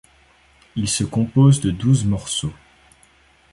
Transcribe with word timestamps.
Il 0.75 0.89
se 0.89 1.03
compose 1.03 1.61
de 1.61 1.69
douze 1.69 2.05
morceaux. 2.05 2.53